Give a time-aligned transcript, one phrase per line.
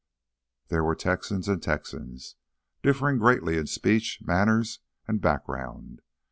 [0.69, 2.35] There were Texans and Texans,
[2.81, 6.01] differing greatly in speech, manners, and background.